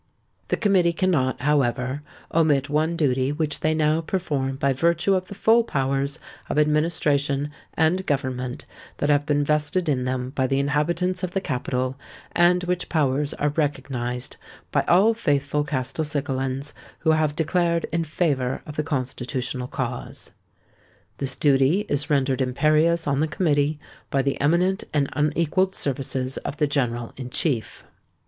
"The 0.47 0.57
Committee 0.57 0.93
cannot, 0.93 1.41
however, 1.41 2.01
omit 2.33 2.71
one 2.71 2.95
duty 2.95 3.31
which 3.31 3.59
they 3.59 3.75
now 3.75 4.01
perform 4.01 4.55
by 4.55 4.73
virtue 4.73 5.13
of 5.13 5.27
the 5.27 5.35
full 5.35 5.63
powers 5.63 6.17
of 6.49 6.57
administration 6.57 7.51
and 7.75 8.03
government 8.07 8.65
that 8.97 9.11
have 9.11 9.27
been 9.27 9.43
vested 9.43 9.87
in 9.87 10.05
them 10.05 10.31
by 10.31 10.47
the 10.47 10.57
inhabitants 10.57 11.21
of 11.21 11.33
the 11.33 11.39
capital, 11.39 11.99
and 12.31 12.63
which 12.63 12.89
powers 12.89 13.35
are 13.35 13.49
recognised 13.49 14.37
by 14.71 14.81
all 14.87 15.13
faithful 15.13 15.63
Castelcicalans 15.63 16.73
who 17.01 17.11
have 17.11 17.35
declared 17.35 17.85
in 17.91 18.03
favour 18.03 18.63
of 18.65 18.77
the 18.77 18.83
Constitutional 18.83 19.67
cause. 19.67 20.31
"This 21.19 21.35
duty 21.35 21.81
is 21.87 22.09
rendered 22.09 22.41
imperious 22.41 23.05
on 23.05 23.19
the 23.19 23.27
Committee 23.27 23.79
by 24.09 24.23
the 24.23 24.41
eminent 24.41 24.83
and 24.95 25.11
unequalled 25.13 25.75
services 25.75 26.37
of 26.37 26.57
the 26.57 26.65
General 26.65 27.13
in 27.17 27.29
Chief. 27.29 27.83